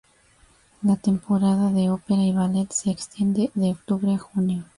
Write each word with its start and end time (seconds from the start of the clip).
La 0.81 0.95
temporada 0.95 1.71
de 1.71 1.91
opera 1.91 2.23
y 2.23 2.31
ballet 2.31 2.65
se 2.71 2.89
extiende 2.89 3.51
de 3.53 3.69
octubre 3.73 4.11
a 4.15 4.17
junio. 4.17 4.63